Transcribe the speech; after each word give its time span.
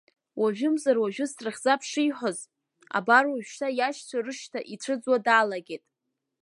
Уажәымзар 0.41 0.97
уажәы 1.01 1.25
срыхьӡап 1.31 1.81
шиҳәоз, 1.89 2.39
абар 2.97 3.25
уажәшьҭа 3.31 3.67
иашьцәа 3.79 4.17
рышьҭа 4.25 4.59
ицәыӡуа 4.73 5.17
далагеит. 5.25 5.83